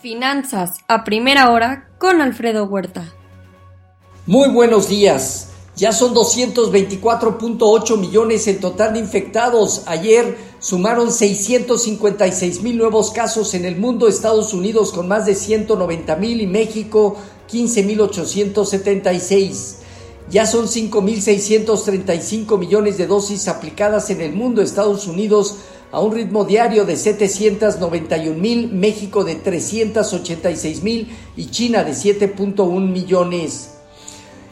[0.00, 3.12] Finanzas a primera hora con Alfredo Huerta.
[4.26, 5.48] Muy buenos días.
[5.76, 9.82] Ya son 224.8 millones en total de infectados.
[9.86, 16.16] Ayer sumaron 656 mil nuevos casos en el mundo, Estados Unidos con más de 190
[16.16, 17.18] mil y México
[17.50, 19.79] 15.876.
[20.30, 25.56] Ya son 5.635 millones de dosis aplicadas en el mundo, Estados Unidos
[25.92, 32.80] a un ritmo diario de 791 mil, México de 386 mil y China de 7.1
[32.80, 33.70] millones.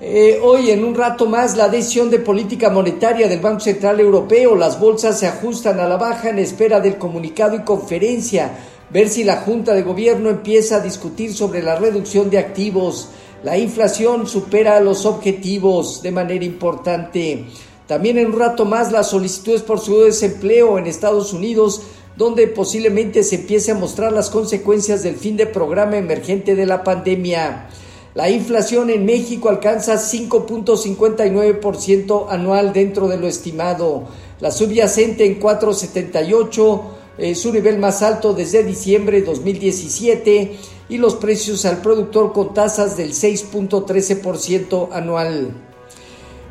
[0.00, 4.56] Eh, hoy, en un rato más, la decisión de política monetaria del Banco Central Europeo.
[4.56, 8.50] Las bolsas se ajustan a la baja en espera del comunicado y conferencia.
[8.90, 13.10] Ver si la Junta de Gobierno empieza a discutir sobre la reducción de activos.
[13.42, 17.46] La inflación supera los objetivos de manera importante.
[17.86, 21.80] También en un rato más las solicitudes por su desempleo en Estados Unidos,
[22.18, 26.84] donde posiblemente se empiece a mostrar las consecuencias del fin de programa emergente de la
[26.84, 27.70] pandemia.
[28.12, 34.02] La inflación en México alcanza 5.59% anual dentro de lo estimado.
[34.40, 36.80] La subyacente en 4.78,
[37.16, 40.58] eh, su nivel más alto desde diciembre de 2017
[40.90, 45.52] y los precios al productor con tasas del 6.13% anual.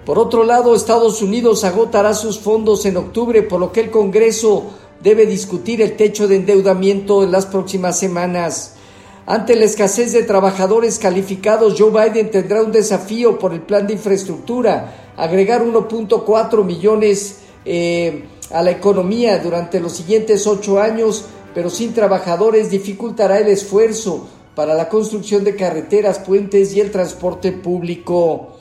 [0.05, 4.63] Por otro lado, Estados Unidos agotará sus fondos en octubre, por lo que el Congreso
[5.03, 8.73] debe discutir el techo de endeudamiento en las próximas semanas.
[9.25, 13.93] Ante la escasez de trabajadores calificados, Joe Biden tendrá un desafío por el plan de
[13.93, 21.93] infraestructura, agregar 1.4 millones eh, a la economía durante los siguientes ocho años, pero sin
[21.93, 28.55] trabajadores dificultará el esfuerzo para la construcción de carreteras, puentes y el transporte público.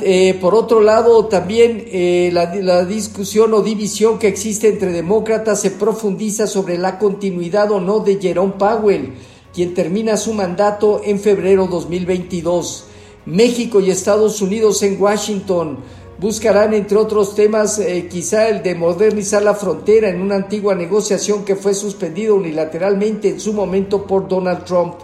[0.00, 5.70] Eh, por otro lado, también eh, la, discusión o división que existe entre demócratas se
[5.70, 9.14] profundiza sobre la continuidad o no de Jerome Powell,
[9.54, 12.86] quien termina su mandato en febrero 2022.
[13.26, 15.78] México y Estados Unidos en Washington
[16.20, 21.46] buscarán, entre otros temas, eh, quizá el de modernizar la frontera en una antigua negociación
[21.46, 24.96] que fue suspendida unilateralmente en su momento por Donald Trump.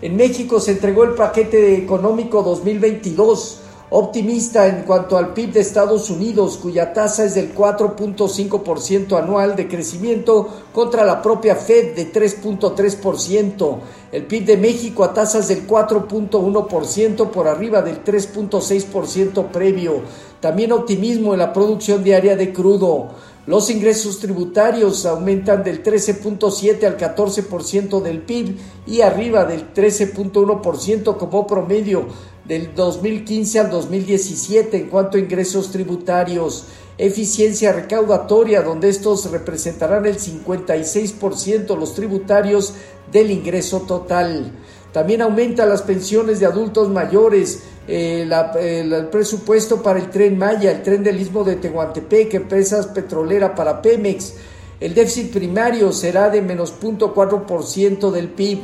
[0.00, 6.10] En México se entregó el paquete económico 2022 optimista en cuanto al PIB de Estados
[6.10, 13.78] Unidos, cuya tasa es del 4.5% anual de crecimiento contra la propia Fed de 3.3%.
[14.12, 20.02] El PIB de México a tasas del 4.1% por arriba del 3.6% previo.
[20.40, 23.08] También optimismo en la producción diaria de crudo.
[23.46, 28.56] Los ingresos tributarios aumentan del 13.7 al 14% del PIB
[28.86, 32.06] y arriba del 13.1% como promedio
[32.46, 40.18] del 2015 al 2017 en cuanto a ingresos tributarios, eficiencia recaudatoria, donde estos representarán el
[40.18, 42.74] 56% los tributarios
[43.12, 44.52] del ingreso total.
[44.92, 50.82] También aumenta las pensiones de adultos mayores, eh, el, presupuesto para el tren Maya, el
[50.82, 54.34] tren del Istmo de Tehuantepec, empresas petrolera para Pemex.
[54.80, 58.60] El déficit primario será de menos 0.4% del PIB.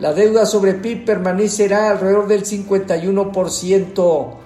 [0.00, 4.40] La deuda sobre PIB permanecerá alrededor del 51%.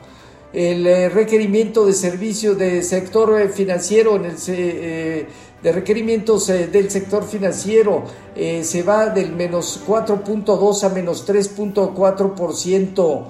[0.52, 5.26] El eh, requerimiento de servicios del sector eh, financiero, en el, eh,
[5.62, 13.24] de requerimientos del sector financiero, se va del menos 4.2 a menos 3.4%.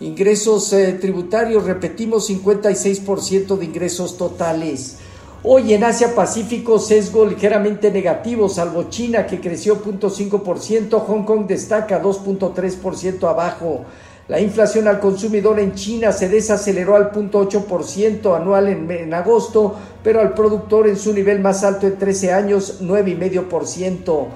[0.00, 4.98] Ingresos tributarios, repetimos, 56% de ingresos totales.
[5.44, 12.02] Hoy en Asia Pacífico sesgo ligeramente negativo, salvo China que creció 0.5%, Hong Kong destaca
[12.02, 13.84] 2.3% abajo.
[14.26, 20.20] La inflación al consumidor en China se desaceleró al 0.8% anual en, en, agosto, pero
[20.20, 24.26] al productor en su nivel más alto en 13 años, 9,5%.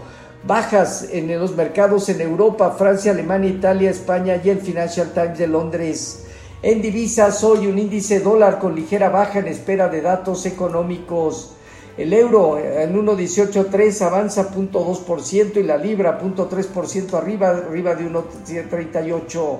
[0.44, 5.48] Bajas en los mercados en Europa, Francia, Alemania, Italia, España y el Financial Times de
[5.48, 6.24] Londres.
[6.62, 11.54] En divisas, hoy un índice dólar con ligera baja en espera de datos económicos.
[11.96, 19.56] El euro en 1.18.3 avanza 0.2% y la libra 0.3% arriba, arriba de 1.38.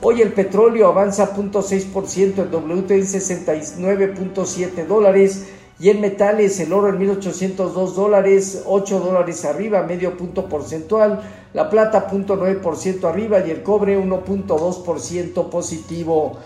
[0.00, 5.46] Hoy el petróleo avanza 0.6%, el WTI en 69.7 dólares
[5.78, 11.20] y en metales el oro en 1802 dólares, 8 dólares arriba, medio punto porcentual,
[11.52, 16.38] la plata 0.9% arriba y el cobre 1.2% positivo.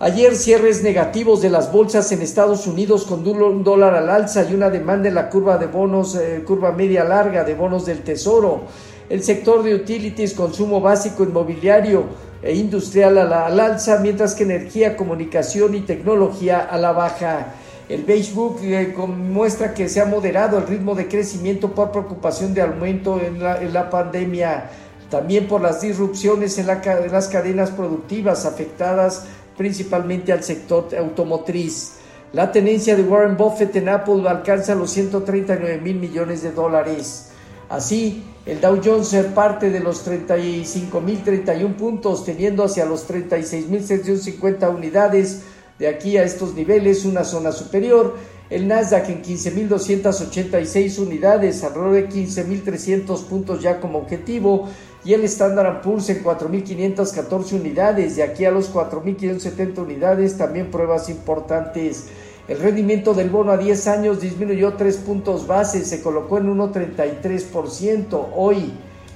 [0.00, 4.52] Ayer cierres negativos de las bolsas en Estados Unidos con un dólar al alza y
[4.52, 8.62] una demanda en la curva de bonos, eh, curva media larga de bonos del tesoro.
[9.08, 12.04] El sector de utilities, consumo básico, inmobiliario
[12.42, 17.54] e industrial al alza, mientras que energía, comunicación y tecnología a la baja.
[17.92, 22.62] El Facebook eh, muestra que se ha moderado el ritmo de crecimiento por preocupación de
[22.62, 24.70] aumento en la, pandemia,
[25.10, 29.26] también por las disrupciones en, en las cadenas productivas afectadas
[29.58, 31.96] principalmente al sector automotriz.
[32.32, 37.28] La tenencia de Warren Buffett en Apple alcanza los 139 mil millones de dólares.
[37.68, 45.42] Así, el Dow Jones parte de los 35.031 puntos, teniendo hacia los 36.650 unidades.
[45.82, 48.14] De aquí a estos niveles, una zona superior.
[48.50, 54.68] El Nasdaq en 15.286 unidades, alrededor de 15.300 puntos ya como objetivo.
[55.04, 58.14] Y el Standard Poor's en 4.514 unidades.
[58.14, 62.04] De aquí a los 4.570 unidades, también pruebas importantes.
[62.46, 68.28] El rendimiento del bono a 10 años disminuyó 3 puntos base, se colocó en 1,33%.
[68.36, 68.72] Hoy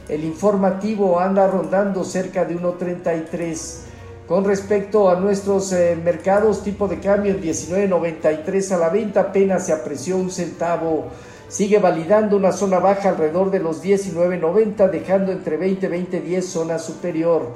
[0.09, 3.87] el informativo anda rondando cerca de 1,33%.
[4.29, 9.67] Con respecto a nuestros eh, mercados, tipo de cambio en 19.93 a la venta apenas
[9.67, 11.05] se apreció un centavo.
[11.49, 16.81] Sigue validando una zona baja alrededor de los 19.90, dejando entre 20 y 20.10 zona
[16.81, 17.53] superior.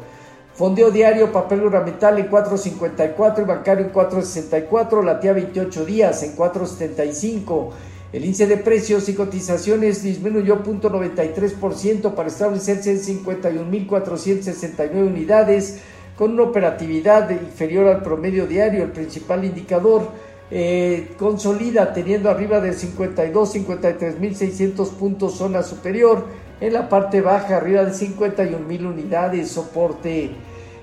[0.54, 7.70] Fondeo diario, papel ornamental en 4.54 y bancario en 4.64, latía 28 días en 4.75.
[8.12, 15.80] El índice de precios y cotizaciones disminuyó 0.93% para establecerse en 51.469 unidades
[16.20, 18.82] con una operatividad inferior al promedio diario.
[18.82, 20.02] El principal indicador
[20.50, 26.26] eh, consolida teniendo arriba de 52, 53.600 puntos zona superior.
[26.60, 30.32] En la parte baja arriba de 51.000 unidades soporte.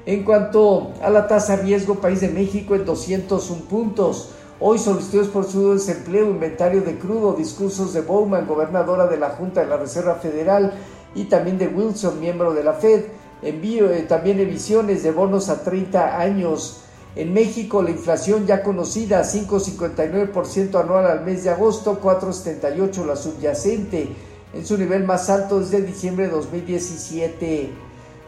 [0.07, 4.31] En cuanto a la tasa riesgo, país de México en 201 puntos.
[4.59, 9.61] Hoy solicitudes por su desempleo, inventario de crudo, discursos de Bowman, gobernadora de la Junta
[9.61, 10.73] de la Reserva Federal,
[11.13, 13.03] y también de Wilson, miembro de la Fed.
[13.41, 16.81] Envío eh, también emisiones de bonos a 30 años.
[17.15, 24.07] En México, la inflación ya conocida, 5,59% anual al mes de agosto, 4,78% la subyacente,
[24.53, 27.69] en su nivel más alto desde diciembre de 2017.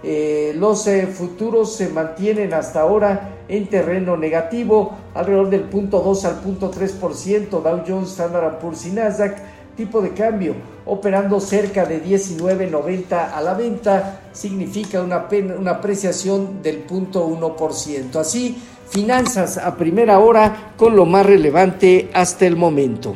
[0.01, 6.25] Eh, los eh, futuros se mantienen hasta ahora en terreno negativo, alrededor del punto 2
[6.25, 9.38] al punto 3%, Dow Jones, Standard Poor's y Nasdaq,
[9.75, 10.55] tipo de cambio
[10.85, 15.27] operando cerca de 19.90 a la venta, significa una,
[15.57, 18.15] una apreciación del punto 1%.
[18.15, 18.57] Así,
[18.89, 23.15] finanzas a primera hora con lo más relevante hasta el momento.